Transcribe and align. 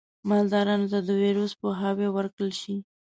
مالدارانو 0.29 0.89
ته 0.93 0.99
د 1.07 1.09
ویروس 1.21 1.51
پوهاوی 1.61 2.07
ورکړل 2.11 2.51
شي. 2.61 2.75